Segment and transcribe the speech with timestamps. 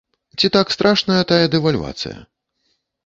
[0.39, 2.17] Ці так страшная тая дэвальвацыя?